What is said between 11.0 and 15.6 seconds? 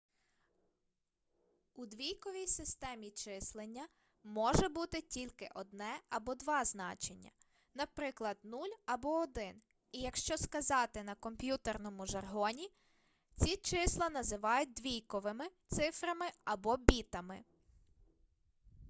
на комп'ютерному жаргоні ці числа називають двійковми